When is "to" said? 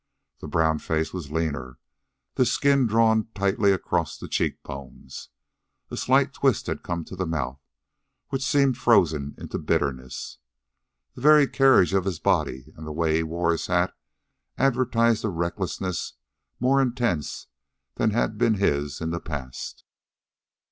7.05-7.15